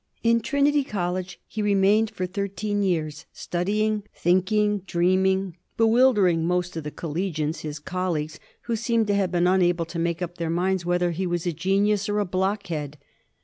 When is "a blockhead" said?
12.17-12.97